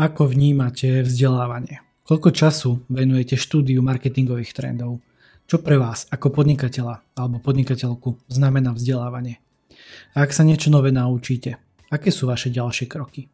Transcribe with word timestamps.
Ako 0.00 0.32
vnímate 0.32 1.04
vzdelávanie? 1.04 1.84
Koľko 2.08 2.32
času 2.32 2.88
venujete 2.88 3.36
štúdiu 3.36 3.84
marketingových 3.84 4.56
trendov? 4.56 5.04
Čo 5.44 5.60
pre 5.60 5.76
vás 5.76 6.08
ako 6.08 6.40
podnikateľa 6.40 7.20
alebo 7.20 7.36
podnikateľku 7.36 8.16
znamená 8.32 8.72
vzdelávanie? 8.72 9.44
A 10.16 10.24
ak 10.24 10.32
sa 10.32 10.40
niečo 10.40 10.72
nové 10.72 10.88
naučíte, 10.88 11.60
aké 11.92 12.08
sú 12.08 12.24
vaše 12.24 12.48
ďalšie 12.48 12.88
kroky? 12.88 13.28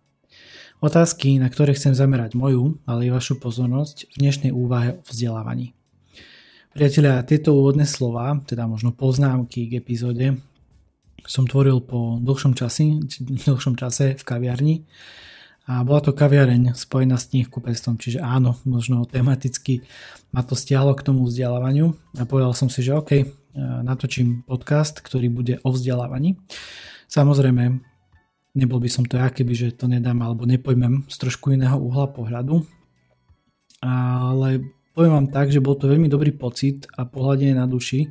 Otázky, 0.83 1.39
na 1.39 1.47
ktoré 1.47 1.71
chcem 1.79 1.95
zamerať 1.95 2.35
moju, 2.35 2.83
ale 2.83 3.07
i 3.07 3.15
vašu 3.15 3.39
pozornosť 3.39 4.11
v 4.11 4.27
dnešnej 4.27 4.51
úvahe 4.51 4.99
o 4.99 5.07
vzdelávaní. 5.07 5.71
Priatelia, 6.75 7.23
tieto 7.23 7.55
úvodné 7.55 7.87
slova, 7.87 8.43
teda 8.43 8.67
možno 8.67 8.91
poznámky 8.91 9.71
k 9.71 9.79
epizóde, 9.79 10.35
som 11.31 11.47
tvoril 11.47 11.79
po 11.79 12.19
dlhšom, 12.19 12.59
časi, 12.59 13.07
dlhšom 13.47 13.79
čase 13.79 14.19
v 14.19 14.23
kaviarni 14.27 14.83
a 15.67 15.83
bola 15.83 15.99
to 15.99 16.15
kaviareň 16.15 16.79
spojená 16.79 17.19
s 17.19 17.35
knihkupectvom, 17.35 17.99
čiže 17.99 18.23
áno, 18.23 18.55
možno 18.63 19.03
tematicky 19.03 19.83
ma 20.31 20.47
to 20.47 20.55
stiahlo 20.55 20.95
k 20.95 21.03
tomu 21.03 21.27
vzdelávaniu 21.27 21.91
a 22.15 22.23
povedal 22.23 22.55
som 22.55 22.71
si, 22.71 22.87
že 22.87 22.95
OK, 22.95 23.11
e, 23.19 23.27
natočím 23.83 24.47
podcast, 24.47 25.03
ktorý 25.03 25.27
bude 25.27 25.59
o 25.67 25.75
vzdelávaní. 25.75 26.39
Samozrejme, 27.11 27.83
nebol 28.55 28.79
by 28.79 28.87
som 28.87 29.03
to 29.11 29.19
ja, 29.19 29.27
keby 29.27 29.59
že 29.59 29.75
to 29.75 29.91
nedám 29.91 30.23
alebo 30.23 30.47
nepojmem 30.47 31.11
z 31.11 31.17
trošku 31.19 31.51
iného 31.51 31.83
uhla 31.83 32.15
pohľadu, 32.15 32.63
ale 33.83 34.71
poviem 34.95 35.13
vám 35.19 35.29
tak, 35.35 35.51
že 35.51 35.59
bol 35.59 35.75
to 35.75 35.91
veľmi 35.91 36.07
dobrý 36.07 36.31
pocit 36.31 36.87
a 36.95 37.05
pohľadenie 37.05 37.59
na 37.59 37.67
duši, 37.67 38.07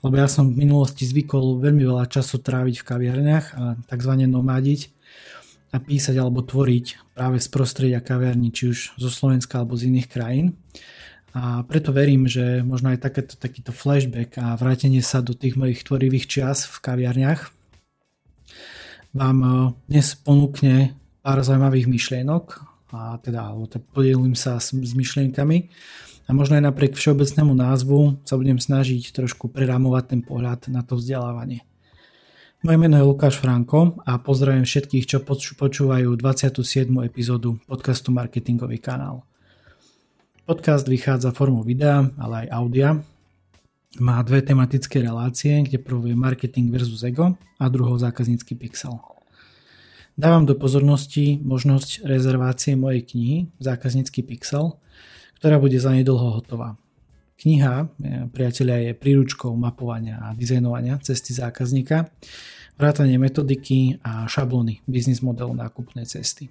lebo 0.00 0.14
ja 0.16 0.24
som 0.24 0.50
v 0.50 0.64
minulosti 0.64 1.04
zvykol 1.04 1.60
veľmi 1.60 1.84
veľa 1.84 2.08
času 2.08 2.40
tráviť 2.40 2.80
v 2.80 2.86
kaviarniach 2.88 3.46
a 3.54 3.76
tzv. 3.92 4.12
nomadiť 4.24 4.97
a 5.68 5.76
písať 5.76 6.16
alebo 6.16 6.40
tvoriť 6.40 7.16
práve 7.16 7.38
z 7.42 7.48
prostredia 7.52 8.00
kaviarní, 8.00 8.52
či 8.54 8.72
už 8.72 8.78
zo 8.96 9.10
Slovenska 9.12 9.60
alebo 9.60 9.76
z 9.76 9.92
iných 9.92 10.08
krajín. 10.08 10.56
A 11.36 11.60
preto 11.68 11.92
verím, 11.92 12.24
že 12.24 12.64
možno 12.64 12.88
aj 12.90 13.04
takéto, 13.04 13.36
takýto 13.36 13.70
flashback 13.70 14.40
a 14.40 14.56
vrátenie 14.56 15.04
sa 15.04 15.20
do 15.20 15.36
tých 15.36 15.60
mojich 15.60 15.84
tvorivých 15.84 16.24
čias 16.24 16.64
v 16.64 16.76
kaviarniach 16.80 17.58
vám 19.16 19.38
e, 19.40 19.48
dnes 19.88 20.16
ponúkne 20.20 20.96
pár 21.24 21.40
zaujímavých 21.44 21.88
myšlienok 21.88 22.44
a 22.92 23.20
teda 23.20 23.52
podelím 23.92 24.32
sa 24.32 24.56
s, 24.56 24.72
s 24.72 24.92
myšlienkami 24.96 25.68
a 26.28 26.30
možno 26.32 26.56
aj 26.56 26.64
napriek 26.72 26.96
všeobecnému 26.96 27.52
názvu 27.52 28.20
sa 28.24 28.40
budem 28.40 28.56
snažiť 28.56 29.12
trošku 29.12 29.52
prerámovať 29.52 30.04
ten 30.16 30.20
pohľad 30.24 30.72
na 30.72 30.80
to 30.84 30.96
vzdelávanie. 30.96 31.67
Moje 32.58 32.74
meno 32.74 32.98
je 32.98 33.06
Lukáš 33.06 33.38
Franko 33.38 34.02
a 34.02 34.18
pozdravím 34.18 34.66
všetkých, 34.66 35.06
čo 35.06 35.22
počúvajú 35.54 36.10
27. 36.18 36.90
epizódu 37.06 37.54
podcastu 37.70 38.10
Marketingový 38.10 38.82
kanál. 38.82 39.22
Podcast 40.42 40.90
vychádza 40.90 41.30
formou 41.30 41.62
videa, 41.62 42.10
ale 42.18 42.34
aj 42.42 42.46
audia. 42.50 42.98
Má 44.02 44.18
dve 44.26 44.42
tematické 44.42 44.98
relácie, 44.98 45.54
kde 45.70 45.78
prvú 45.78 46.10
je 46.10 46.18
marketing 46.18 46.74
versus 46.74 47.06
ego 47.06 47.38
a 47.62 47.70
druhou 47.70 47.94
zákaznícky 47.94 48.58
pixel. 48.58 48.98
Dávam 50.18 50.42
do 50.42 50.58
pozornosti 50.58 51.38
možnosť 51.38 52.10
rezervácie 52.10 52.74
mojej 52.74 53.06
knihy 53.06 53.36
Zákaznícky 53.62 54.26
pixel, 54.26 54.82
ktorá 55.38 55.62
bude 55.62 55.78
za 55.78 55.94
nedlho 55.94 56.42
hotová. 56.42 56.74
Kniha, 57.38 57.86
e, 57.86 57.86
priatelia, 58.34 58.90
je 58.90 58.98
príručkou 58.98 59.54
mapovania 59.54 60.18
a 60.18 60.34
dizajnovania 60.34 60.98
cesty 60.98 61.30
zákazníka, 61.30 62.10
vrátanie 62.74 63.14
metodiky 63.14 64.02
a 64.02 64.26
šablóny 64.26 64.82
biznis 64.90 65.22
modelu 65.22 65.54
nákupnej 65.54 66.02
cesty. 66.02 66.50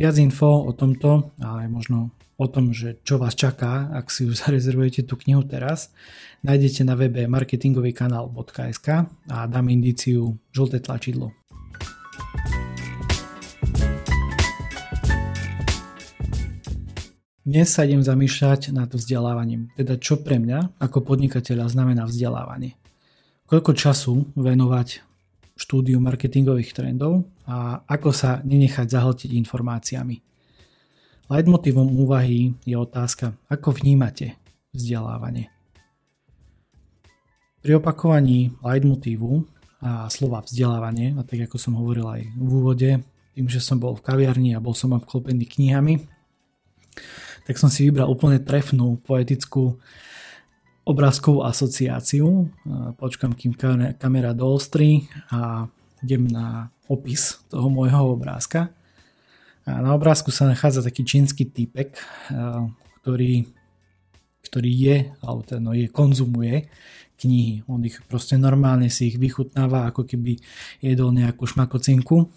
Viac 0.00 0.16
info 0.16 0.64
o 0.64 0.72
tomto, 0.72 1.36
ale 1.44 1.68
možno 1.68 2.16
o 2.40 2.46
tom, 2.48 2.72
že 2.74 2.98
čo 3.06 3.20
vás 3.20 3.36
čaká, 3.36 3.92
ak 3.92 4.08
si 4.08 4.24
už 4.24 4.40
zarezervujete 4.48 5.04
tú 5.04 5.20
knihu 5.20 5.44
teraz, 5.44 5.92
nájdete 6.40 6.88
na 6.88 6.96
webe 6.96 7.28
marketingovýkanál.sk 7.28 8.88
a 9.28 9.36
dám 9.44 9.66
indíciu 9.68 10.40
žlté 10.56 10.80
tlačidlo. 10.80 11.36
Dnes 17.44 17.76
sa 17.76 17.84
idem 17.84 18.00
zamýšľať 18.00 18.72
nad 18.72 18.88
vzdelávaním, 18.88 19.68
teda 19.76 20.00
čo 20.00 20.16
pre 20.16 20.40
mňa 20.40 20.80
ako 20.80 21.04
podnikateľa 21.04 21.76
znamená 21.76 22.08
vzdelávanie. 22.08 22.72
Koľko 23.44 23.76
času 23.76 24.32
venovať 24.32 25.04
štúdiu 25.52 26.00
marketingových 26.00 26.72
trendov 26.72 27.28
a 27.44 27.84
ako 27.84 28.16
sa 28.16 28.40
nenechať 28.48 28.88
zahltiť 28.88 29.36
informáciami. 29.44 30.16
Leitmotívom 31.28 31.84
úvahy 32.00 32.56
je 32.64 32.80
otázka, 32.80 33.36
ako 33.52 33.76
vnímate 33.76 34.40
vzdelávanie. 34.72 35.52
Pri 37.60 37.76
opakovaní 37.76 38.56
leitmotívu 38.64 39.44
a 39.84 40.08
slova 40.08 40.40
vzdelávanie, 40.40 41.12
a 41.12 41.20
tak 41.28 41.44
ako 41.44 41.60
som 41.60 41.76
hovoril 41.76 42.08
aj 42.08 42.24
v 42.24 42.48
úvode, 42.48 42.90
tým, 43.36 43.46
že 43.52 43.60
som 43.60 43.76
bol 43.76 44.00
v 44.00 44.00
kaviarni 44.00 44.56
a 44.56 44.64
bol 44.64 44.72
som 44.72 44.96
obklopený 44.96 45.44
knihami, 45.44 46.08
tak 47.44 47.60
som 47.60 47.68
si 47.68 47.84
vybral 47.88 48.08
úplne 48.08 48.40
trefnú 48.40 49.00
poetickú 49.04 49.76
obrázkovú 50.84 51.44
asociáciu. 51.44 52.48
Počkam, 53.00 53.32
kým 53.32 53.56
kamera 53.96 54.36
doostri 54.36 55.08
a 55.32 55.64
idem 56.04 56.28
na 56.28 56.68
opis 56.88 57.40
toho 57.48 57.72
môjho 57.72 58.16
obrázka. 58.16 58.68
A 59.64 59.80
na 59.80 59.96
obrázku 59.96 60.28
sa 60.28 60.44
nachádza 60.44 60.84
taký 60.84 61.08
čínsky 61.08 61.48
typek, 61.48 61.96
ktorý, 63.00 63.48
ktorý 64.44 64.72
je, 64.76 64.96
alebo 65.24 65.40
teda 65.40 65.60
no 65.64 65.72
je, 65.72 65.88
konzumuje 65.88 66.68
knihy. 67.16 67.64
On 67.64 67.80
ich 67.80 67.96
proste 68.04 68.36
normálne 68.36 68.92
si 68.92 69.08
ich 69.08 69.16
vychutnáva, 69.16 69.88
ako 69.88 70.04
keby 70.04 70.36
jedol 70.84 71.16
nejakú 71.16 71.48
šmakocinku 71.48 72.28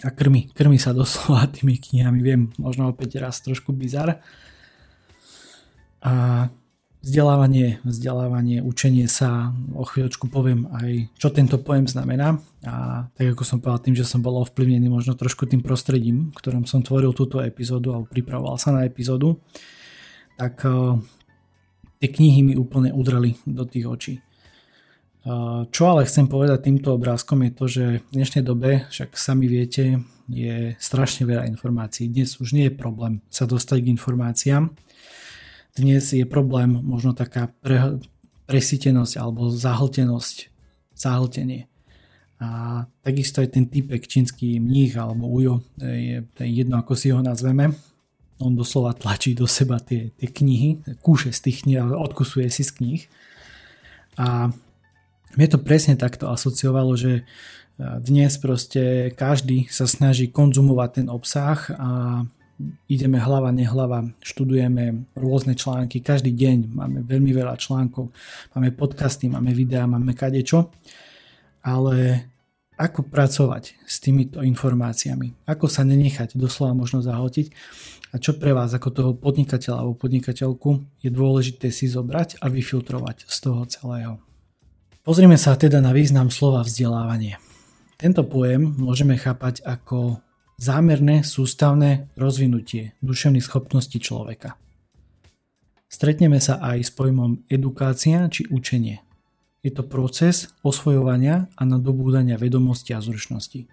a 0.00 0.08
krmi, 0.10 0.48
krmi 0.52 0.80
sa 0.80 0.96
doslova 0.96 1.44
tými 1.48 1.76
knihami, 1.76 2.20
viem, 2.24 2.42
možno 2.56 2.88
opäť 2.88 3.20
raz 3.20 3.40
trošku 3.44 3.76
bizar. 3.76 4.24
A 6.00 6.48
vzdelávanie, 7.00 7.80
vzdelávanie, 7.84 8.60
učenie 8.60 9.08
sa, 9.08 9.52
o 9.72 9.84
chvíľočku 9.84 10.28
poviem 10.28 10.68
aj, 10.72 11.08
čo 11.16 11.32
tento 11.32 11.56
pojem 11.60 11.88
znamená. 11.88 12.40
A 12.64 13.08
tak 13.16 13.36
ako 13.36 13.44
som 13.44 13.60
povedal, 13.60 13.84
tým, 13.84 13.96
že 13.96 14.08
som 14.08 14.20
bol 14.20 14.40
ovplyvnený 14.44 14.88
možno 14.88 15.16
trošku 15.16 15.48
tým 15.48 15.64
prostredím, 15.64 16.32
ktorom 16.36 16.68
som 16.68 16.84
tvoril 16.84 17.16
túto 17.16 17.40
epizódu 17.40 17.96
alebo 17.96 18.08
pripravoval 18.08 18.56
sa 18.60 18.72
na 18.72 18.84
epizódu, 18.84 19.40
tak 20.36 20.60
uh, 20.64 20.96
tie 22.00 22.08
knihy 22.08 22.40
mi 22.52 22.54
úplne 22.56 22.92
udreli 22.92 23.36
do 23.48 23.64
tých 23.64 23.84
očí. 23.88 24.14
Čo 25.68 25.82
ale 25.84 26.08
chcem 26.08 26.24
povedať 26.24 26.64
týmto 26.64 26.96
obrázkom 26.96 27.44
je 27.44 27.52
to, 27.52 27.64
že 27.68 27.84
v 28.00 28.12
dnešnej 28.16 28.40
dobe, 28.40 28.88
však 28.88 29.20
sami 29.20 29.52
viete, 29.52 30.00
je 30.32 30.72
strašne 30.80 31.28
veľa 31.28 31.44
informácií. 31.50 32.08
Dnes 32.08 32.40
už 32.40 32.56
nie 32.56 32.70
je 32.70 32.74
problém 32.74 33.20
sa 33.28 33.44
dostať 33.44 33.84
k 33.84 33.90
informáciám. 33.92 34.72
Dnes 35.76 36.16
je 36.16 36.24
problém 36.24 36.72
možno 36.72 37.12
taká 37.12 37.52
pre, 37.60 38.00
presítenosť 38.48 39.20
alebo 39.20 39.52
zahltenosť, 39.52 40.48
zahltenie. 40.96 41.68
A 42.40 42.88
takisto 43.04 43.44
aj 43.44 43.52
ten 43.52 43.68
typek 43.68 44.00
čínsky 44.08 44.56
mních 44.56 44.96
alebo 44.96 45.28
ujo, 45.28 45.60
je, 45.76 46.24
je 46.24 46.48
jedno 46.48 46.80
ako 46.80 46.96
si 46.96 47.12
ho 47.12 47.20
nazveme, 47.20 47.76
on 48.40 48.56
doslova 48.56 48.96
tlačí 48.96 49.36
do 49.36 49.44
seba 49.44 49.76
tie, 49.84 50.16
tie 50.16 50.32
knihy, 50.32 50.96
kúše 51.04 51.28
z 51.28 51.40
tých 51.44 51.68
knih, 51.68 51.84
odkusuje 51.84 52.48
si 52.48 52.64
z 52.64 52.72
knih. 52.72 53.02
A 54.16 54.48
mne 55.36 55.46
to 55.46 55.58
presne 55.62 55.94
takto 55.94 56.30
asociovalo, 56.30 56.96
že 56.98 57.12
e, 57.20 57.22
dnes 58.02 58.34
proste 58.40 59.14
každý 59.14 59.70
sa 59.70 59.86
snaží 59.86 60.30
konzumovať 60.30 60.90
ten 61.02 61.06
obsah 61.06 61.58
a 61.78 61.90
ideme 62.88 63.16
hlava, 63.16 63.48
nehlava, 63.54 64.04
študujeme 64.20 65.16
rôzne 65.16 65.56
články, 65.56 66.04
každý 66.04 66.34
deň 66.36 66.56
máme 66.76 66.98
veľmi 67.08 67.32
veľa 67.32 67.56
článkov, 67.56 68.12
máme 68.52 68.76
podcasty, 68.76 69.32
máme 69.32 69.56
videá, 69.56 69.88
máme 69.88 70.12
kadečo, 70.12 70.68
ale 71.64 72.28
ako 72.80 73.12
pracovať 73.12 73.84
s 73.84 74.00
týmito 74.00 74.40
informáciami, 74.40 75.44
ako 75.44 75.68
sa 75.68 75.84
nenechať 75.84 76.36
doslova 76.36 76.72
možno 76.72 77.04
zahltiť? 77.04 77.52
A 78.10 78.18
čo 78.18 78.34
pre 78.34 78.50
vás 78.50 78.74
ako 78.74 78.88
toho 78.90 79.12
podnikateľa 79.14 79.86
alebo 79.86 79.94
podnikateľku 80.00 80.98
je 81.04 81.10
dôležité 81.12 81.70
si 81.70 81.86
zobrať 81.86 82.42
a 82.42 82.50
vyfiltrovať 82.50 83.28
z 83.28 83.36
toho 83.38 83.62
celého. 83.70 84.29
Pozrime 85.10 85.34
sa 85.34 85.58
teda 85.58 85.82
na 85.82 85.90
význam 85.90 86.30
slova 86.30 86.62
vzdelávanie. 86.62 87.34
Tento 87.98 88.22
pojem 88.22 88.78
môžeme 88.78 89.18
chápať 89.18 89.58
ako 89.66 90.22
zámerné 90.54 91.26
sústavné 91.26 92.06
rozvinutie 92.14 92.94
duševných 93.02 93.42
schopností 93.42 93.98
človeka. 93.98 94.54
Stretneme 95.90 96.38
sa 96.38 96.62
aj 96.62 96.86
s 96.86 96.90
pojmom 96.94 97.42
edukácia 97.50 98.30
či 98.30 98.46
učenie. 98.54 99.02
Je 99.66 99.74
to 99.74 99.82
proces 99.82 100.54
osvojovania 100.62 101.50
a 101.58 101.62
nadobúdania 101.66 102.38
vedomosti 102.38 102.94
a 102.94 103.02
zručnosti. 103.02 103.66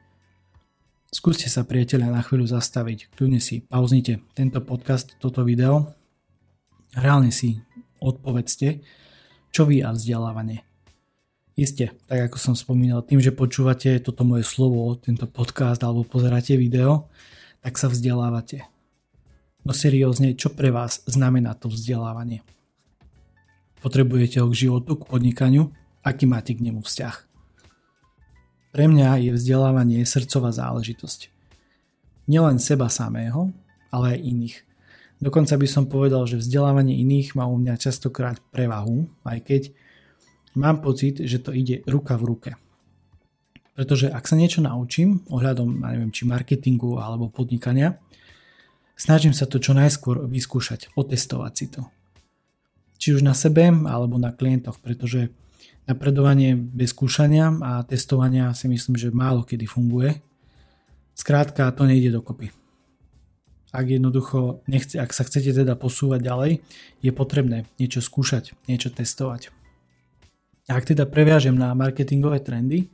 Skúste 1.13 1.53
sa 1.53 1.61
priateľa 1.61 2.17
na 2.17 2.25
chvíľu 2.25 2.49
zastaviť, 2.49 3.13
kľudne 3.13 3.37
si 3.37 3.61
pauznite 3.61 4.25
tento 4.33 4.57
podcast, 4.65 5.13
toto 5.21 5.45
video. 5.45 5.93
Reálne 6.97 7.29
si 7.29 7.61
odpovedzte, 8.01 8.81
čo 9.53 9.69
vy 9.69 9.85
a 9.85 9.93
vzdelávanie. 9.93 10.66
Isté, 11.57 11.89
tak 12.05 12.29
ako 12.29 12.37
som 12.37 12.53
spomínal, 12.53 13.01
tým, 13.01 13.17
že 13.17 13.33
počúvate 13.33 13.97
toto 13.97 14.21
moje 14.21 14.45
slovo, 14.45 14.93
tento 14.93 15.25
podcast 15.25 15.81
alebo 15.81 16.05
pozeráte 16.05 16.53
video, 16.53 17.09
tak 17.65 17.81
sa 17.81 17.89
vzdelávate. 17.89 18.61
No 19.65 19.73
seriózne, 19.73 20.37
čo 20.37 20.53
pre 20.53 20.69
vás 20.69 21.01
znamená 21.09 21.57
to 21.57 21.65
vzdelávanie? 21.65 22.45
Potrebujete 23.81 24.37
ho 24.37 24.53
k 24.53 24.69
životu, 24.69 25.01
k 25.01 25.09
podnikaniu? 25.09 25.73
Aký 26.05 26.29
máte 26.29 26.53
k 26.53 26.61
nemu 26.61 26.85
vzťah? 26.85 27.15
Pre 28.77 28.85
mňa 28.85 29.25
je 29.25 29.33
vzdelávanie 29.33 30.05
srdcová 30.05 30.53
záležitosť. 30.53 31.33
Nielen 32.29 32.61
seba 32.61 32.85
samého, 32.85 33.49
ale 33.89 34.13
aj 34.13 34.19
iných. 34.29 34.57
Dokonca 35.17 35.57
by 35.57 35.65
som 35.65 35.89
povedal, 35.89 36.29
že 36.29 36.37
vzdelávanie 36.37 37.01
iných 37.01 37.33
má 37.33 37.49
u 37.49 37.57
mňa 37.57 37.81
častokrát 37.81 38.37
prevahu, 38.53 39.09
aj 39.25 39.41
keď 39.41 39.61
mám 40.55 40.79
pocit, 40.79 41.19
že 41.19 41.41
to 41.41 41.51
ide 41.51 41.83
ruka 41.89 42.15
v 42.15 42.23
ruke. 42.23 42.51
Pretože 43.77 44.09
ak 44.09 44.25
sa 44.25 44.33
niečo 44.33 44.65
naučím 44.65 45.21
ohľadom, 45.29 45.85
ja 45.85 45.93
neviem, 45.93 46.09
či 46.09 46.25
marketingu 46.25 46.97
alebo 46.97 47.29
podnikania, 47.29 48.01
snažím 48.97 49.37
sa 49.37 49.45
to 49.45 49.61
čo 49.61 49.77
najskôr 49.77 50.25
vyskúšať, 50.25 50.97
otestovať 50.97 51.53
si 51.53 51.65
to. 51.69 51.85
Či 52.97 53.13
už 53.13 53.21
na 53.21 53.37
sebe 53.37 53.69
alebo 53.69 54.17
na 54.17 54.33
klientoch, 54.33 54.81
pretože 54.81 55.29
napredovanie 55.85 56.57
bez 56.57 56.91
skúšania 56.91 57.53
a 57.61 57.85
testovania 57.85 58.51
si 58.57 58.65
myslím, 58.65 58.97
že 58.97 59.13
málo 59.13 59.45
kedy 59.45 59.69
funguje. 59.69 60.17
Skrátka 61.13 61.69
to 61.77 61.85
nejde 61.85 62.09
dokopy. 62.09 62.49
Ak 63.69 63.85
jednoducho 63.85 64.65
nechce, 64.65 64.97
ak 64.97 65.13
sa 65.13 65.21
chcete 65.21 65.53
teda 65.53 65.77
posúvať 65.77 66.19
ďalej, 66.25 66.51
je 67.05 67.11
potrebné 67.13 67.69
niečo 67.77 68.01
skúšať, 68.01 68.57
niečo 68.65 68.89
testovať. 68.89 69.53
Ak 70.67 70.83
teda 70.83 71.07
previažem 71.07 71.55
na 71.55 71.71
marketingové 71.71 72.43
trendy, 72.43 72.91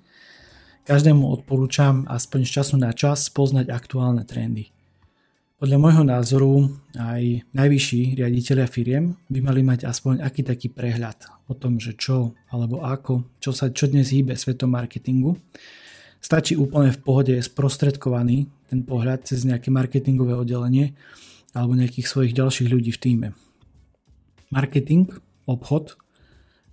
každému 0.86 1.26
odporúčam 1.26 2.06
aspoň 2.06 2.46
z 2.46 2.50
času 2.62 2.76
na 2.78 2.94
čas 2.94 3.34
poznať 3.34 3.74
aktuálne 3.74 4.22
trendy. 4.30 4.70
Podľa 5.58 5.82
môjho 5.82 6.04
názoru 6.06 6.70
aj 6.94 7.50
najvyšší 7.50 8.22
riaditeľia 8.22 8.70
firiem 8.70 9.18
by 9.26 9.40
mali 9.42 9.66
mať 9.66 9.90
aspoň 9.90 10.22
aký 10.22 10.46
taký 10.46 10.70
prehľad 10.70 11.26
o 11.50 11.58
tom, 11.58 11.82
že 11.82 11.98
čo 11.98 12.38
alebo 12.54 12.86
ako, 12.86 13.26
čo 13.42 13.50
sa 13.58 13.74
čo 13.74 13.90
dnes 13.90 14.14
hýbe 14.14 14.38
svetom 14.38 14.70
marketingu. 14.70 15.34
Stačí 16.22 16.54
úplne 16.54 16.94
v 16.94 17.02
pohode 17.02 17.34
sprostredkovaný 17.42 18.54
ten 18.70 18.86
pohľad 18.86 19.26
cez 19.26 19.50
nejaké 19.50 19.74
marketingové 19.74 20.38
oddelenie 20.38 20.94
alebo 21.58 21.74
nejakých 21.74 22.06
svojich 22.06 22.38
ďalších 22.38 22.70
ľudí 22.70 22.94
v 22.94 23.02
týme. 23.02 23.28
Marketing, 24.54 25.10
obchod 25.50 26.03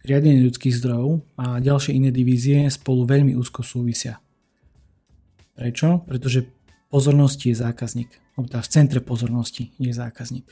riadenie 0.04 0.40
ľudských 0.48 0.76
zdrojov 0.80 1.20
a 1.36 1.60
ďalšie 1.60 1.96
iné 1.96 2.10
divízie 2.12 2.64
spolu 2.72 3.04
veľmi 3.04 3.36
úzko 3.36 3.60
súvisia. 3.60 4.20
Prečo? 5.56 6.04
Pretože 6.08 6.48
pozornosti 6.88 7.52
je 7.52 7.56
zákazník. 7.60 8.10
Teda 8.40 8.64
v 8.64 8.72
centre 8.72 9.00
pozornosti 9.04 9.76
je 9.76 9.92
zákazník. 9.92 10.48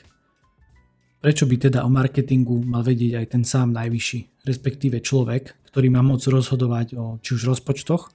Prečo 1.19 1.49
by 1.49 1.55
teda 1.57 1.83
o 1.83 1.89
marketingu 1.91 2.61
mal 2.63 2.85
vedieť 2.85 3.19
aj 3.19 3.25
ten 3.33 3.43
sám 3.43 3.75
najvyšší, 3.75 4.45
respektíve 4.47 5.03
človek, 5.03 5.67
ktorý 5.67 5.91
má 5.91 5.99
moc 5.99 6.23
rozhodovať 6.23 6.95
o 6.95 7.17
či 7.19 7.35
už 7.35 7.57
rozpočtoch, 7.57 8.13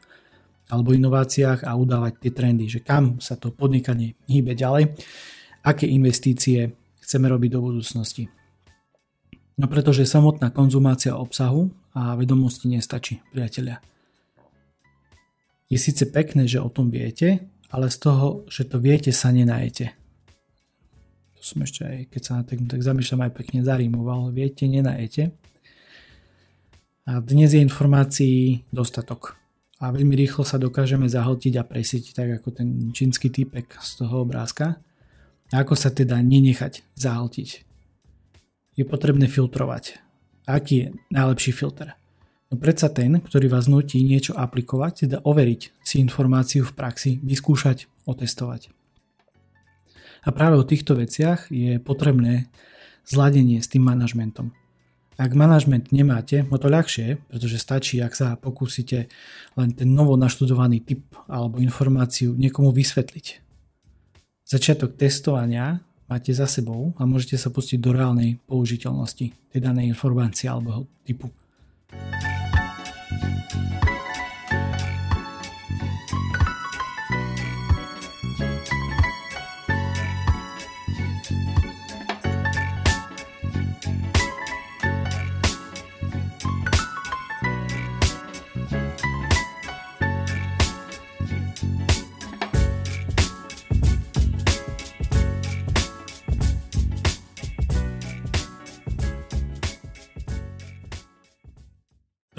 alebo 0.73 0.97
inováciách 0.97 1.69
a 1.69 1.77
udávať 1.77 2.25
tie 2.25 2.33
trendy, 2.33 2.65
že 2.71 2.81
kam 2.81 3.21
sa 3.21 3.37
to 3.37 3.53
podnikanie 3.53 4.17
hýbe 4.25 4.57
ďalej, 4.57 4.97
aké 5.69 5.85
investície 5.85 6.73
chceme 7.05 7.29
robiť 7.29 7.51
do 7.53 7.61
budúcnosti. 7.61 8.33
No 9.55 9.71
pretože 9.71 10.03
samotná 10.03 10.51
konzumácia 10.51 11.15
obsahu 11.15 11.71
a 11.95 12.19
vedomosti 12.19 12.67
nestačí, 12.67 13.23
priatelia. 13.31 13.79
Je 15.71 15.79
síce 15.79 16.11
pekné, 16.11 16.51
že 16.51 16.59
o 16.59 16.67
tom 16.67 16.91
viete, 16.91 17.47
ale 17.71 17.87
z 17.87 17.97
toho, 18.03 18.27
že 18.51 18.67
to 18.67 18.83
viete, 18.83 19.15
sa 19.15 19.31
nenajete. 19.31 19.95
To 21.39 21.43
som 21.43 21.63
ešte 21.63 21.87
aj, 21.87 21.99
keď 22.11 22.23
sa 22.23 22.33
na 22.39 22.43
tak, 22.43 22.59
tak 22.67 22.83
zamýšľam, 22.83 23.31
aj 23.31 23.33
pekne 23.39 23.59
zarímoval. 23.63 24.35
Viete, 24.35 24.67
nenajete. 24.67 25.31
A 27.07 27.23
dnes 27.23 27.55
je 27.55 27.63
informácií 27.63 28.67
dostatok. 28.75 29.39
A 29.79 29.95
veľmi 29.95 30.19
rýchlo 30.19 30.43
sa 30.43 30.59
dokážeme 30.59 31.07
zahltiť 31.07 31.55
a 31.61 31.67
presiť, 31.67 32.05
tak 32.17 32.43
ako 32.43 32.49
ten 32.51 32.69
čínsky 32.91 33.31
typek 33.31 33.71
z 33.79 34.03
toho 34.03 34.27
obrázka. 34.27 34.83
A 35.53 35.55
ako 35.63 35.79
sa 35.79 35.95
teda 35.95 36.19
nenechať 36.19 36.83
zahltiť 36.99 37.74
je 38.75 38.85
potrebné 38.87 39.31
filtrovať. 39.31 39.99
Aký 40.45 40.75
je 40.77 40.87
najlepší 41.15 41.53
filter? 41.57 41.97
No 42.53 42.61
predsa 42.61 42.93
ten, 42.93 43.19
ktorý 43.19 43.51
vás 43.51 43.67
nutí 43.67 43.99
niečo 44.05 44.37
aplikovať, 44.37 45.09
teda 45.09 45.17
overiť 45.25 45.63
si 45.83 45.99
informáciu 45.99 46.63
v 46.63 46.77
praxi, 46.77 47.19
vyskúšať, 47.25 47.89
otestovať. 48.05 48.71
A 50.25 50.29
práve 50.33 50.57
o 50.57 50.65
týchto 50.65 50.97
veciach 50.97 51.53
je 51.53 51.81
potrebné 51.81 52.49
zladenie 53.05 53.61
s 53.61 53.69
tým 53.69 53.85
manažmentom. 53.85 54.53
Ak 55.15 55.31
manažment 55.31 55.95
nemáte, 55.95 56.43
o 56.51 56.59
to 56.59 56.67
ľahšie, 56.67 57.23
pretože 57.31 57.63
stačí, 57.63 58.03
ak 58.03 58.19
sa 58.19 58.35
pokúsite 58.35 59.07
len 59.55 59.71
ten 59.71 59.95
novo 59.95 60.19
naštudovaný 60.19 60.83
typ 60.83 61.07
alebo 61.31 61.63
informáciu 61.63 62.35
niekomu 62.35 62.75
vysvetliť. 62.75 63.27
Začiatok 64.43 64.99
testovania 64.99 65.87
máte 66.15 66.31
za 66.31 66.47
sebou 66.47 66.95
a 66.95 67.03
môžete 67.03 67.35
sa 67.35 67.51
pustiť 67.51 67.83
do 67.83 67.91
reálnej 67.91 68.39
použiteľnosti 68.47 69.35
tej 69.35 69.59
danej 69.59 69.91
informácie 69.91 70.47
alebo 70.47 70.87
typu. 71.03 71.27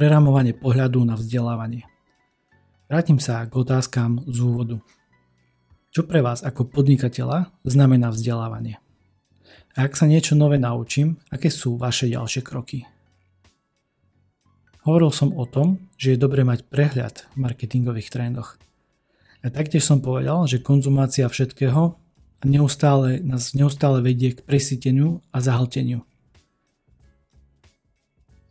Preramovanie 0.05 0.53
pohľadu 0.53 1.01
na 1.01 1.17
vzdelávanie. 1.17 1.81
Vrátim 2.85 3.17
sa 3.17 3.41
k 3.49 3.57
otázkam 3.57 4.21
z 4.29 4.37
úvodu. 4.37 4.77
Čo 5.89 6.05
pre 6.05 6.21
vás 6.21 6.45
ako 6.45 6.69
podnikateľa 6.69 7.49
znamená 7.65 8.13
vzdelávanie? 8.13 8.77
A 9.73 9.89
ak 9.89 9.97
sa 9.97 10.05
niečo 10.05 10.37
nové 10.37 10.61
naučím, 10.61 11.17
aké 11.33 11.49
sú 11.49 11.81
vaše 11.81 12.05
ďalšie 12.05 12.45
kroky? 12.45 12.85
Hovoril 14.85 15.09
som 15.09 15.33
o 15.33 15.49
tom, 15.49 15.89
že 15.97 16.13
je 16.13 16.21
dobre 16.21 16.45
mať 16.45 16.69
prehľad 16.69 17.25
v 17.33 17.41
marketingových 17.41 18.13
trendoch. 18.13 18.61
A 19.41 19.49
taktiež 19.49 19.89
som 19.89 20.05
povedal, 20.05 20.45
že 20.45 20.61
konzumácia 20.61 21.25
všetkého 21.25 21.97
neustále, 22.45 23.25
nás 23.25 23.57
neustále 23.57 24.05
vedie 24.05 24.37
k 24.37 24.45
presíteniu 24.45 25.25
a 25.33 25.41
zahlteniu. 25.41 26.05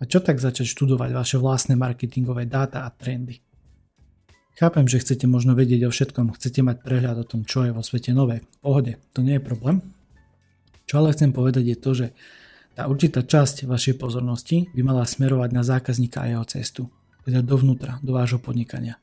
Čo 0.05 0.25
tak 0.25 0.41
začať 0.41 0.67
študovať 0.69 1.11
vaše 1.13 1.37
vlastné 1.37 1.75
marketingové 1.77 2.49
dáta 2.49 2.87
a 2.87 2.91
trendy? 2.91 3.41
Chápem, 4.55 4.87
že 4.87 5.03
chcete 5.03 5.27
možno 5.27 5.59
vedieť 5.59 5.83
o 5.87 5.91
všetkom, 5.91 6.39
chcete 6.39 6.63
mať 6.63 6.87
prehľad 6.87 7.27
o 7.27 7.27
tom, 7.27 7.43
čo 7.43 7.67
je 7.67 7.75
vo 7.75 7.83
svete 7.83 8.15
nové. 8.15 8.47
Pohode, 8.63 9.03
to 9.11 9.27
nie 9.27 9.37
je 9.37 9.43
problém. 9.43 9.83
Čo 10.87 11.03
ale 11.03 11.11
chcem 11.11 11.35
povedať 11.35 11.65
je 11.75 11.77
to, 11.79 11.91
že 11.91 12.07
tá 12.79 12.87
určitá 12.87 13.27
časť 13.27 13.67
vašej 13.67 13.99
pozornosti 13.99 14.71
by 14.71 14.83
mala 14.87 15.03
smerovať 15.07 15.51
na 15.51 15.63
zákazníka 15.67 16.23
a 16.23 16.31
jeho 16.31 16.47
cestu, 16.47 16.83
teda 17.27 17.43
dovnútra, 17.43 17.99
do 18.03 18.15
vášho 18.15 18.39
podnikania. 18.39 18.99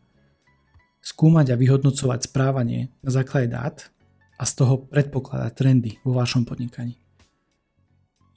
Skúmať 1.04 1.52
a 1.52 1.60
vyhodnocovať 1.60 2.32
správanie 2.32 2.88
na 3.04 3.12
základe 3.12 3.52
dát 3.52 3.92
a 4.40 4.44
z 4.48 4.52
toho 4.56 4.88
predpokladať 4.88 5.52
trendy 5.52 5.92
vo 6.04 6.16
vašom 6.16 6.48
podnikaní. 6.48 6.96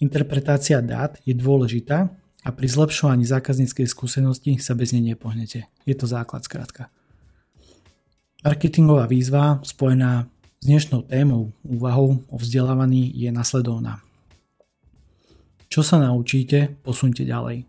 Interpretácia 0.03 0.83
dát 0.83 1.19
je 1.23 1.35
dôležitá 1.35 2.11
a 2.45 2.53
pri 2.53 2.69
zlepšovaní 2.69 3.25
zákazníckej 3.25 3.89
skúsenosti 3.89 4.61
sa 4.61 4.77
bez 4.77 4.93
nej 4.93 5.17
nepohnete. 5.17 5.65
Je 5.89 5.95
to 5.97 6.05
základ 6.05 6.45
skrátka. 6.45 6.93
Marketingová 8.45 9.09
výzva 9.09 9.65
spojená 9.65 10.29
s 10.61 10.65
dnešnou 10.69 11.09
témou 11.09 11.57
úvahou 11.65 12.21
o 12.29 12.37
vzdelávaní 12.37 13.09
je 13.17 13.33
nasledovná. 13.33 14.05
Čo 15.73 15.81
sa 15.81 15.97
naučíte, 15.97 16.77
posunte 16.85 17.25
ďalej. 17.25 17.65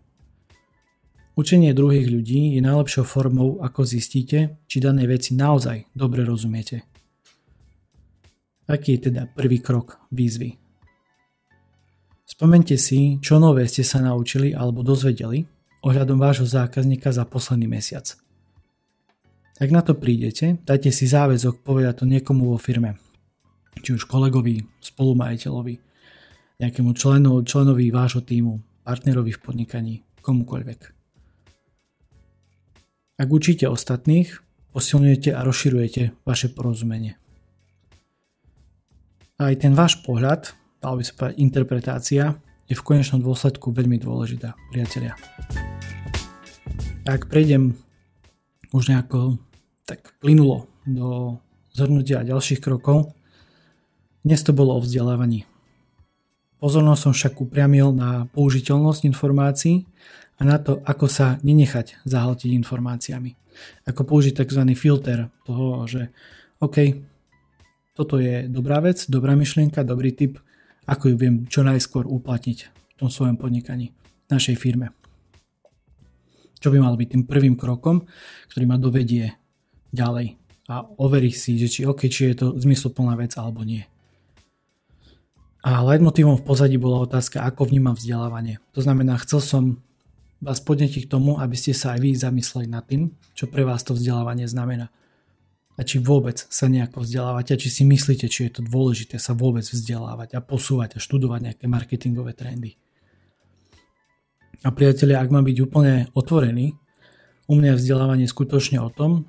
Učenie 1.36 1.76
druhých 1.76 2.08
ľudí 2.08 2.56
je 2.56 2.60
najlepšou 2.64 3.04
formou, 3.04 3.60
ako 3.60 3.84
zistíte, 3.84 4.60
či 4.68 4.76
dané 4.80 5.04
veci 5.04 5.36
naozaj 5.36 5.92
dobre 5.96 6.24
rozumiete. 6.24 6.84
Aký 8.68 8.96
je 8.96 9.12
teda 9.12 9.28
prvý 9.28 9.60
krok 9.60 10.00
výzvy? 10.12 10.65
Spomente 12.26 12.74
si, 12.74 13.22
čo 13.22 13.38
nové 13.38 13.70
ste 13.70 13.86
sa 13.86 14.02
naučili 14.02 14.50
alebo 14.50 14.82
dozvedeli 14.82 15.46
ohľadom 15.86 16.18
vášho 16.18 16.42
zákazníka 16.42 17.14
za 17.14 17.22
posledný 17.22 17.70
mesiac. 17.70 18.18
Ak 19.62 19.70
na 19.70 19.80
to 19.80 19.94
prídete, 19.94 20.58
dajte 20.66 20.90
si 20.90 21.06
záväzok 21.06 21.62
povedať 21.62 22.02
to 22.02 22.04
niekomu 22.04 22.50
vo 22.50 22.58
firme, 22.58 22.98
či 23.78 23.94
už 23.94 24.10
kolegovi, 24.10 24.66
spolumajiteľovi, 24.82 25.74
nejakému 26.60 26.90
členu, 26.98 27.40
členovi 27.46 27.94
vášho 27.94 28.26
týmu, 28.26 28.58
partnerovi 28.82 29.32
v 29.32 29.40
podnikaní, 29.40 29.94
komukoľvek. 30.20 30.80
Ak 33.16 33.28
učíte 33.30 33.64
ostatných, 33.70 34.28
posilňujete 34.76 35.32
a 35.32 35.40
rozširujete 35.40 36.26
vaše 36.28 36.52
porozumenie. 36.52 37.16
A 39.40 39.54
aj 39.54 39.64
ten 39.64 39.72
váš 39.72 40.02
pohľad, 40.04 40.52
dal 40.80 40.94
by 40.96 41.02
sa 41.04 41.12
povedať 41.16 41.36
interpretácia, 41.40 42.24
je 42.66 42.74
v 42.74 42.86
konečnom 42.86 43.22
dôsledku 43.22 43.70
veľmi 43.70 43.98
dôležitá, 44.02 44.58
priatelia. 44.74 45.14
Ak 47.06 47.30
prejdem 47.30 47.78
už 48.74 48.90
nejako 48.90 49.38
tak 49.86 50.18
plynulo 50.18 50.66
do 50.82 51.38
zhrnutia 51.70 52.26
ďalších 52.26 52.58
krokov, 52.58 53.14
dnes 54.26 54.42
to 54.42 54.50
bolo 54.50 54.74
o 54.74 54.82
vzdelávaní. 54.82 55.46
Pozornosť 56.58 57.00
som 57.00 57.12
však 57.14 57.34
upriamil 57.38 57.94
na 57.94 58.26
použiteľnosť 58.34 59.06
informácií 59.06 59.86
a 60.36 60.42
na 60.42 60.58
to, 60.58 60.82
ako 60.82 61.06
sa 61.06 61.38
nenechať 61.46 62.02
zahltiť 62.02 62.50
informáciami. 62.58 63.38
Ako 63.86 64.02
použiť 64.02 64.42
tzv. 64.42 64.66
filter 64.74 65.30
toho, 65.46 65.86
že 65.86 66.10
OK, 66.58 66.98
toto 67.94 68.18
je 68.18 68.50
dobrá 68.50 68.82
vec, 68.82 69.06
dobrá 69.06 69.38
myšlienka, 69.38 69.86
dobrý 69.86 70.10
tip, 70.10 70.42
ako 70.86 71.12
ju 71.12 71.16
viem 71.18 71.36
čo 71.50 71.66
najskôr 71.66 72.06
uplatniť 72.06 72.58
v 72.70 72.94
tom 72.96 73.10
svojom 73.10 73.36
podnikaní, 73.36 73.92
v 74.26 74.28
našej 74.30 74.56
firme. 74.56 74.94
Čo 76.56 76.72
by 76.72 76.80
mal 76.80 76.96
byť 76.96 77.08
tým 77.12 77.24
prvým 77.28 77.54
krokom, 77.58 78.08
ktorý 78.48 78.64
ma 78.64 78.80
dovedie 78.80 79.36
ďalej 79.92 80.40
a 80.66 80.82
overí 80.98 81.30
si, 81.30 81.54
že 81.60 81.70
či, 81.70 81.80
OK, 81.86 82.10
či 82.10 82.32
je 82.32 82.36
to 82.42 82.46
zmysluplná 82.58 83.14
vec 83.14 83.36
alebo 83.38 83.62
nie. 83.62 83.86
A 85.66 85.82
leitmotívom 85.82 86.38
v 86.38 86.46
pozadí 86.46 86.78
bola 86.78 87.02
otázka, 87.02 87.42
ako 87.42 87.66
vnímam 87.66 87.98
vzdelávanie. 87.98 88.62
To 88.74 88.80
znamená, 88.82 89.18
chcel 89.18 89.42
som 89.42 89.64
vás 90.38 90.62
podnetiť 90.62 91.06
k 91.06 91.10
tomu, 91.10 91.42
aby 91.42 91.58
ste 91.58 91.74
sa 91.74 91.98
aj 91.98 92.06
vy 92.06 92.10
zamysleli 92.14 92.66
nad 92.70 92.86
tým, 92.86 93.10
čo 93.34 93.50
pre 93.50 93.66
vás 93.66 93.82
to 93.82 93.96
vzdelávanie 93.96 94.46
znamená. 94.46 94.94
A 95.76 95.84
či 95.84 96.00
vôbec 96.00 96.40
sa 96.40 96.72
nejako 96.72 97.04
vzdelávate, 97.04 97.52
a 97.52 97.60
či 97.60 97.68
si 97.68 97.84
myslíte, 97.84 98.32
či 98.32 98.48
je 98.48 98.60
to 98.60 98.62
dôležité 98.64 99.20
sa 99.20 99.36
vôbec 99.36 99.60
vzdelávať 99.60 100.32
a 100.36 100.40
posúvať 100.40 100.96
a 100.96 101.02
študovať 101.04 101.40
nejaké 101.52 101.64
marketingové 101.68 102.32
trendy. 102.32 102.80
A 104.64 104.72
priatelia, 104.72 105.20
ak 105.20 105.28
mám 105.28 105.44
byť 105.44 105.56
úplne 105.60 106.08
otvorený, 106.16 106.72
u 107.46 107.54
mňa 107.54 107.76
je 107.76 107.78
vzdelávanie 107.78 108.26
skutočne 108.26 108.80
o 108.80 108.88
tom, 108.88 109.28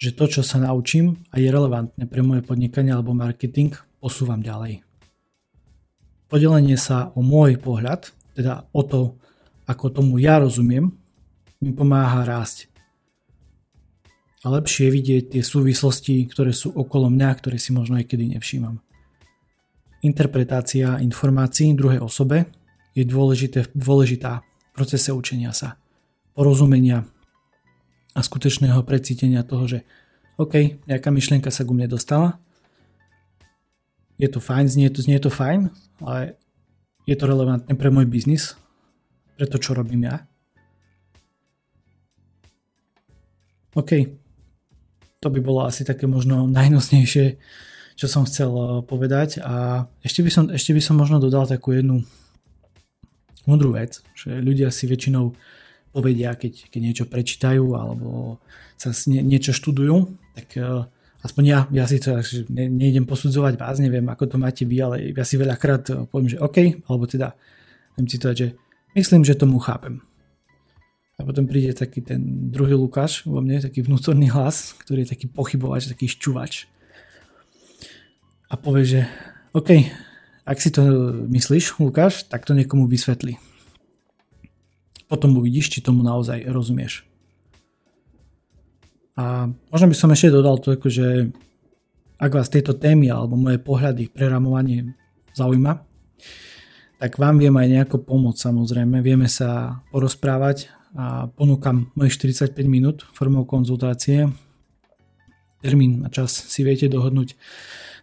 že 0.00 0.16
to, 0.16 0.26
čo 0.26 0.42
sa 0.42 0.58
naučím 0.58 1.22
a 1.30 1.38
je 1.38 1.52
relevantné 1.52 2.10
pre 2.10 2.24
moje 2.24 2.42
podnikanie 2.42 2.90
alebo 2.90 3.14
marketing, 3.14 3.76
posúvam 4.02 4.42
ďalej. 4.42 4.82
Podelenie 6.26 6.74
sa 6.74 7.14
o 7.14 7.22
môj 7.22 7.60
pohľad, 7.62 8.10
teda 8.34 8.66
o 8.74 8.82
to, 8.82 9.20
ako 9.70 9.94
tomu 9.94 10.18
ja 10.18 10.42
rozumiem, 10.42 10.90
mi 11.62 11.70
pomáha 11.70 12.26
rásť. 12.26 12.73
A 14.44 14.52
lepšie 14.52 14.92
vidieť 14.92 15.32
tie 15.32 15.42
súvislosti, 15.42 16.28
ktoré 16.28 16.52
sú 16.52 16.68
okolo 16.76 17.08
mňa, 17.08 17.30
ktoré 17.40 17.56
si 17.56 17.72
možno 17.72 17.96
aj 17.96 18.12
kedy 18.12 18.36
nevšímam. 18.36 18.76
Interpretácia 20.04 21.00
informácií 21.00 21.72
druhej 21.72 22.04
osobe 22.04 22.52
je 22.92 23.08
dôležité, 23.08 23.72
dôležitá 23.72 24.44
v 24.44 24.70
procese 24.76 25.16
učenia 25.16 25.56
sa, 25.56 25.80
porozumenia 26.36 27.08
a 28.12 28.20
skutečného 28.20 28.84
precítenia 28.84 29.40
toho, 29.48 29.64
že 29.64 29.78
OK, 30.36 30.84
nejaká 30.84 31.08
myšlienka 31.08 31.48
sa 31.48 31.64
ku 31.64 31.72
mne 31.72 31.88
dostala, 31.88 32.36
je 34.20 34.28
to 34.30 34.38
fajn, 34.38 34.68
znie 34.70 34.88
to, 34.92 35.02
znie 35.02 35.18
to 35.18 35.30
fajn, 35.32 35.72
ale 36.04 36.38
je 37.08 37.16
to 37.18 37.24
relevantné 37.26 37.72
pre 37.74 37.90
môj 37.90 38.06
biznis, 38.06 38.54
pre 39.34 39.48
to, 39.50 39.58
čo 39.58 39.74
robím 39.74 40.06
ja. 40.06 40.22
OK, 43.74 44.23
to 45.24 45.32
by 45.32 45.40
bolo 45.40 45.64
asi 45.64 45.88
také 45.88 46.04
možno 46.04 46.44
najnosnejšie, 46.44 47.40
čo 47.96 48.06
som 48.06 48.28
chcel 48.28 48.52
eh, 48.52 48.68
povedať 48.84 49.40
a 49.40 49.88
ešte 50.04 50.20
by 50.20 50.30
som, 50.30 50.44
ešte 50.52 50.76
by 50.76 50.82
som 50.84 51.00
možno 51.00 51.16
dodal 51.16 51.48
takú 51.48 51.72
jednu 51.72 52.04
mudrú 53.48 53.72
vec, 53.72 54.04
že 54.12 54.36
ľudia 54.44 54.68
si 54.68 54.84
väčšinou 54.84 55.32
povedia, 55.96 56.36
keď, 56.36 56.68
keď 56.68 56.80
niečo 56.80 57.04
prečítajú 57.08 57.64
alebo 57.72 58.40
sa 58.76 58.92
nie, 59.08 59.24
niečo 59.24 59.54
študujú, 59.54 60.10
tak 60.34 60.58
uh, 60.58 60.82
aspoň 61.22 61.42
ja, 61.46 61.58
ja 61.70 61.84
si 61.86 62.02
to 62.02 62.18
ne, 62.50 62.66
nejdem 62.66 63.06
posudzovať 63.06 63.54
vás, 63.54 63.78
neviem 63.78 64.02
ako 64.10 64.26
to 64.26 64.36
máte 64.40 64.66
vy, 64.66 64.82
ale 64.82 64.96
ja 65.14 65.22
si 65.22 65.38
veľakrát 65.38 65.84
eh, 65.92 65.96
poviem, 66.08 66.34
že 66.34 66.42
OK, 66.42 66.82
alebo 66.88 67.04
teda 67.06 67.36
viem 67.94 68.08
citovať, 68.10 68.36
že 68.36 68.48
Myslím, 68.94 69.26
že 69.26 69.34
tomu 69.34 69.58
chápem. 69.58 70.00
A 71.14 71.22
potom 71.22 71.46
príde 71.46 71.70
taký 71.70 72.02
ten 72.02 72.50
druhý 72.50 72.74
Lukáš 72.74 73.22
vo 73.22 73.38
mne, 73.38 73.62
taký 73.62 73.86
vnútorný 73.86 74.34
hlas, 74.34 74.74
ktorý 74.82 75.06
je 75.06 75.12
taký 75.14 75.26
pochybovač, 75.30 75.86
taký 75.86 76.10
šťuvač. 76.10 76.66
A 78.50 78.58
povie, 78.58 78.82
že 78.82 79.00
OK, 79.54 79.86
ak 80.42 80.58
si 80.58 80.74
to 80.74 80.82
myslíš, 81.30 81.78
Lukáš, 81.78 82.26
tak 82.26 82.42
to 82.42 82.52
niekomu 82.52 82.90
vysvetli. 82.90 83.38
Potom 85.06 85.38
uvidíš, 85.38 85.70
či 85.70 85.84
tomu 85.84 86.02
naozaj 86.02 86.42
rozumieš. 86.50 87.06
A 89.14 89.46
možno 89.70 89.86
by 89.86 89.94
som 89.94 90.10
ešte 90.10 90.34
dodal 90.34 90.58
to, 90.58 90.74
že 90.90 91.30
ak 92.18 92.34
vás 92.34 92.50
tieto 92.50 92.74
témy 92.74 93.14
alebo 93.14 93.38
moje 93.38 93.62
pohľady, 93.62 94.10
preramovanie 94.10 94.98
zaujíma, 95.38 95.86
tak 96.98 97.18
vám 97.18 97.38
viem 97.38 97.54
aj 97.54 97.68
nejako 97.70 97.96
pomôcť 98.02 98.40
samozrejme. 98.50 98.98
Vieme 99.02 99.30
sa 99.30 99.82
porozprávať 99.94 100.66
a 100.94 101.26
ponúkam 101.26 101.90
mojich 101.98 102.14
45 102.22 102.54
minút 102.70 103.02
formou 103.10 103.42
konzultácie. 103.42 104.30
Termín 105.58 106.06
a 106.06 106.08
čas 106.08 106.30
si 106.30 106.62
viete 106.62 106.86
dohodnúť 106.86 107.34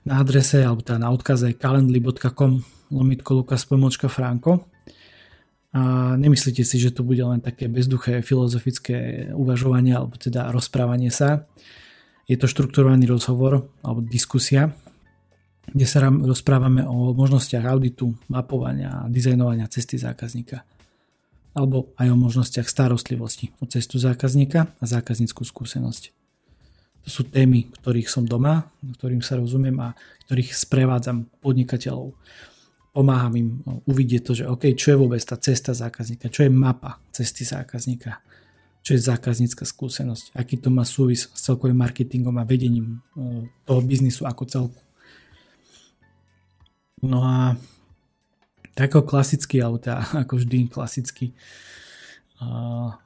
na 0.04 0.20
adrese 0.20 0.60
alebo 0.66 0.84
teda 0.84 1.00
na 1.00 1.10
odkaze 1.14 1.56
calendly.com 1.56 2.60
lomitko 2.92 3.32
Lukas 3.42 3.64
pomočka 3.64 4.12
Franko. 4.12 4.68
A 5.72 6.14
nemyslíte 6.20 6.68
si, 6.68 6.76
že 6.84 6.92
to 6.92 7.08
bude 7.08 7.24
len 7.24 7.40
také 7.40 7.72
bezduché 7.72 8.20
filozofické 8.20 9.32
uvažovanie 9.32 9.96
alebo 9.96 10.20
teda 10.20 10.52
rozprávanie 10.52 11.08
sa. 11.16 11.48
Je 12.28 12.36
to 12.36 12.52
štrukturovaný 12.52 13.08
rozhovor 13.08 13.72
alebo 13.80 14.04
diskusia, 14.04 14.76
kde 15.72 15.88
sa 15.88 16.04
rozprávame 16.12 16.84
o 16.84 17.16
možnostiach 17.16 17.64
auditu, 17.64 18.12
mapovania 18.28 19.08
a 19.08 19.08
dizajnovania 19.08 19.72
cesty 19.72 19.96
zákazníka. 19.96 20.68
Alebo 21.52 21.92
aj 22.00 22.08
o 22.08 22.18
možnostiach 22.18 22.68
starostlivosti 22.68 23.52
o 23.60 23.68
cestu 23.68 24.00
zákazníka 24.00 24.72
a 24.72 24.84
zákazníckú 24.88 25.44
skúsenosť. 25.44 26.16
To 27.02 27.10
sú 27.10 27.22
témy, 27.28 27.74
ktorých 27.82 28.08
som 28.08 28.24
doma, 28.24 28.70
ktorým 29.02 29.26
sa 29.26 29.36
rozumiem 29.36 29.76
a 29.82 29.98
ktorých 30.30 30.54
sprevádzam 30.54 31.28
podnikateľov. 31.42 32.14
Pomáham 32.92 33.34
im 33.40 33.50
uvidieť 33.88 34.22
to, 34.22 34.32
že 34.38 34.46
OK, 34.46 34.76
čo 34.78 34.94
je 34.94 34.98
vôbec 35.02 35.22
tá 35.24 35.40
cesta 35.40 35.74
zákazníka, 35.74 36.30
čo 36.30 36.46
je 36.46 36.52
mapa 36.52 37.02
cesty 37.10 37.42
zákazníka, 37.48 38.22
čo 38.86 38.98
je 38.98 39.02
zákaznícka 39.02 39.64
skúsenosť, 39.66 40.36
aký 40.38 40.58
to 40.58 40.70
má 40.70 40.86
súvis 40.86 41.30
s 41.32 41.40
celkovým 41.42 41.78
marketingom 41.78 42.36
a 42.38 42.46
vedením 42.46 43.00
e, 43.14 43.48
toho 43.66 43.82
biznisu 43.82 44.26
ako 44.26 44.44
celku. 44.46 44.82
No 47.02 47.26
a 47.26 47.58
ako 48.78 49.04
klasický, 49.04 49.60
alebo 49.60 49.82
teda 49.82 50.04
ako 50.28 50.40
vždy 50.40 50.58
klasický 50.72 51.34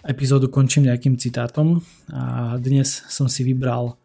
epizódu 0.07 0.47
končím 0.47 0.87
nejakým 0.87 1.19
citátom 1.19 1.83
a 2.07 2.55
dnes 2.55 3.03
som 3.11 3.27
si 3.27 3.43
vybral 3.43 3.99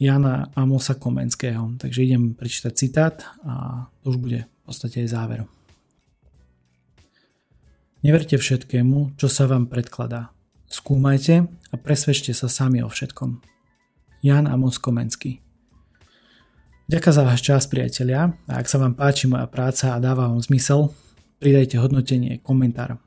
Jana 0.00 0.48
Amosa 0.56 0.96
Komenského, 0.96 1.76
takže 1.76 2.08
idem 2.08 2.32
prečítať 2.32 2.72
citát 2.72 3.16
a 3.44 3.86
to 4.00 4.16
už 4.16 4.18
bude 4.18 4.40
v 4.48 4.62
podstate 4.64 5.04
aj 5.04 5.08
záver. 5.12 5.40
Neverte 8.02 8.34
všetkému, 8.34 9.14
čo 9.14 9.30
sa 9.30 9.46
vám 9.46 9.70
predkladá. 9.70 10.34
Skúmajte 10.66 11.46
a 11.46 11.74
presvedčte 11.76 12.32
sa 12.34 12.48
sami 12.48 12.80
o 12.82 12.88
všetkom. 12.88 13.44
Jan 14.24 14.48
Amos 14.48 14.80
Komenský 14.80 15.38
Ďakujem 16.90 17.14
za 17.14 17.22
váš 17.22 17.40
čas, 17.46 17.62
priatelia. 17.70 18.34
A 18.50 18.58
ak 18.58 18.66
sa 18.66 18.82
vám 18.82 18.98
páči 18.98 19.30
moja 19.30 19.46
práca 19.46 19.94
a 19.94 20.02
dáva 20.02 20.26
vám 20.26 20.42
zmysel, 20.42 20.90
pridajte 21.38 21.78
hodnotenie, 21.78 22.42
komentár 22.42 22.98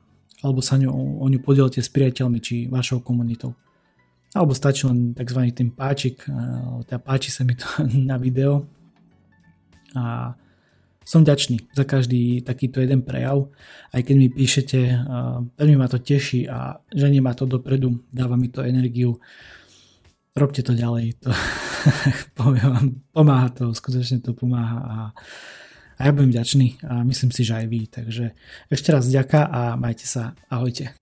alebo 0.44 0.60
sa 0.60 0.76
ňu, 0.76 0.92
o 0.92 1.26
ňu 1.26 1.40
podielte 1.40 1.80
s 1.80 1.88
priateľmi 1.88 2.38
či 2.38 2.68
vašou 2.68 3.00
komunitou. 3.00 3.56
Alebo 4.36 4.52
stačí 4.52 4.84
len 4.84 5.16
tzv. 5.16 5.48
ten 5.50 5.72
páčik, 5.72 6.28
teda 6.86 7.00
páči 7.00 7.32
sa 7.32 7.42
mi 7.42 7.56
to 7.56 7.66
na 8.10 8.20
video. 8.20 8.68
A 9.96 10.36
som 11.06 11.22
ďačný 11.22 11.70
za 11.70 11.86
každý 11.86 12.42
takýto 12.42 12.82
jeden 12.82 13.00
prejav. 13.06 13.48
Aj 13.94 14.02
keď 14.02 14.16
mi 14.18 14.28
píšete, 14.28 14.78
veľmi 15.56 15.76
ma 15.78 15.86
to 15.86 16.02
teší 16.02 16.50
a 16.50 16.82
ženie 16.90 17.22
ma 17.22 17.30
to 17.32 17.46
dopredu, 17.46 18.02
dáva 18.10 18.34
mi 18.34 18.50
to 18.50 18.66
energiu. 18.66 19.22
Robte 20.36 20.60
to 20.60 20.76
ďalej. 20.76 21.16
To, 21.24 21.32
poviem 22.40 22.68
vám, 22.68 22.86
pomáha 23.16 23.48
to, 23.56 23.72
skutočne 23.72 24.20
to 24.20 24.36
pomáha 24.36 24.78
a, 24.84 24.96
a 25.96 26.00
ja 26.04 26.12
budem 26.12 26.36
ďačný 26.36 26.76
a 26.84 27.00
myslím 27.08 27.32
si, 27.32 27.40
že 27.40 27.56
aj 27.56 27.66
vy. 27.72 27.80
Takže 27.88 28.24
ešte 28.68 28.88
raz 28.92 29.08
ďaká 29.08 29.48
a 29.48 29.60
majte 29.80 30.04
sa. 30.04 30.36
Ahojte. 30.52 30.92